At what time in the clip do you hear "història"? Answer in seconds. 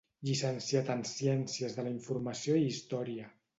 2.73-3.33